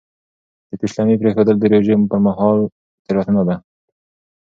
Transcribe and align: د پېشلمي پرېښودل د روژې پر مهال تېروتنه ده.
د 0.69 0.71
پېشلمي 0.81 1.15
پرېښودل 1.21 1.55
د 1.59 1.63
روژې 1.73 1.95
پر 2.09 2.19
مهال 2.25 2.57
تېروتنه 3.05 3.41
ده. 3.47 3.55